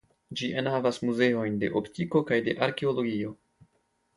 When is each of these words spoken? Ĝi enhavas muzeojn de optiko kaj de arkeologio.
Ĝi 0.39 0.47
enhavas 0.61 0.97
muzeojn 1.09 1.59
de 1.65 1.69
optiko 1.81 2.25
kaj 2.31 2.41
de 2.49 2.57
arkeologio. 2.69 3.37